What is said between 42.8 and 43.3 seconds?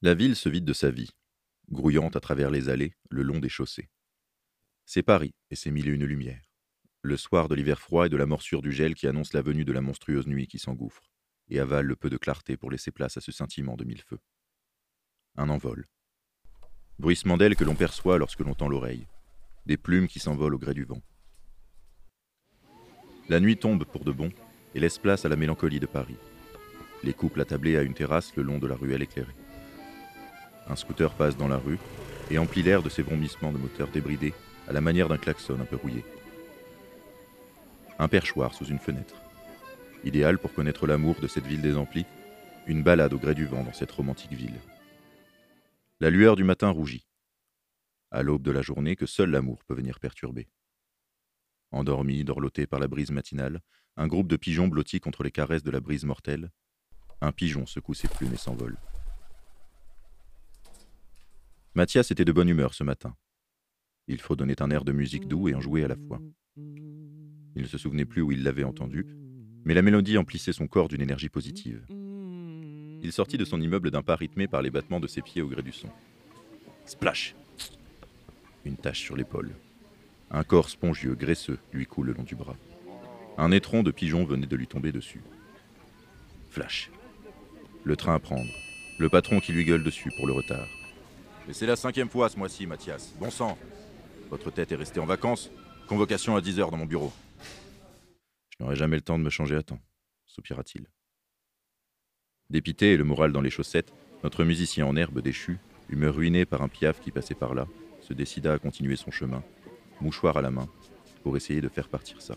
balade au